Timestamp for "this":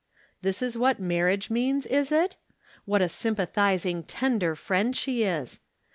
0.41-0.63